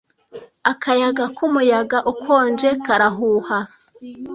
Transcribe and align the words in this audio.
akayaga 0.71 1.25
k'umuyaga 1.35 1.97
ukonje 2.11 2.69
karahuha 2.85 3.59